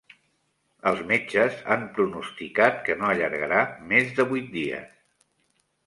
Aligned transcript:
Els 0.91 1.03
metges 1.11 1.59
han 1.75 1.85
pronosticat 1.99 2.81
que 2.91 2.99
no 3.03 3.13
allargarà 3.13 3.63
més 3.95 4.13
de 4.21 4.31
vuit 4.35 4.53
dies. 4.61 5.01